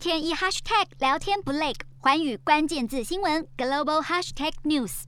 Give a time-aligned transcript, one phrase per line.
[0.00, 5.02] 天一 hashtag 聊天不累，寰宇关键字新闻 global hashtag news。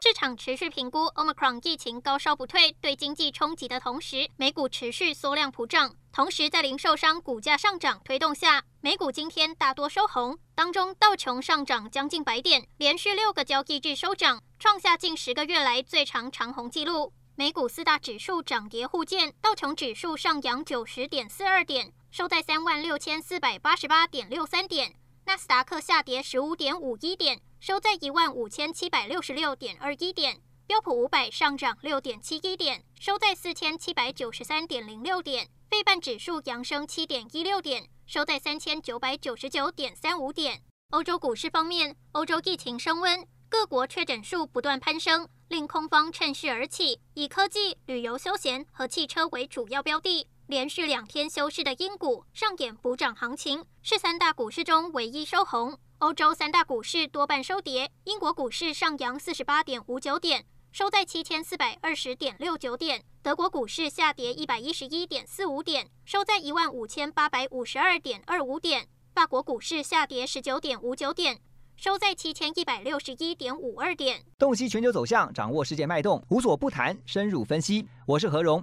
[0.00, 5.94] 市场持续评估 Omicron 疫情高烧不退对经济冲击的同时，美股持续缩量普涨。
[6.12, 17.12] 同时，在零售商股价上涨推动下，美股今天大多收红，当中道琼上涨将近百点，连续六个交易日收涨，创下近十个月来最长长红纪录。
[17.36, 24.94] 美股四大指数涨跌互见，道琼指数上扬九十点四二点，收在三万六千四百八十八点六三点。
[25.24, 30.42] 纳斯达克下跌十五点五一点，收在一万五千七百六十六点二一点。
[30.66, 35.48] 标普五百上涨六点七一点，收在四千七百九十三点零六点。
[35.70, 40.60] 费半指数扬升七点一六点，收在三千九百九十九点三五点。
[40.90, 50.28] 欧洲股市方面，欧洲疫情升温，各国确诊数不断攀升，令空方趁势而起，以科技、旅游休闲和汽车为主要标的。
[50.52, 55.78] 连续两天休市的英股上演补涨行情，是三大股市中唯一收红。
[56.00, 68.82] 欧洲三大股市多半收跌，英国股市上扬四十八点五九点，收在七千四百二十点六九点；德国股市下跌一百一十一点四五点，收在一万五千八百五十二点二五点；
[69.14, 71.40] 法国股市下跌十九点五九点，
[71.78, 74.22] 收在七千一百六十一点五二点。
[74.38, 77.86] 洞悉全球走向，掌握世界脉动，无所不谈，深入分析。
[78.04, 78.62] 我是何荣。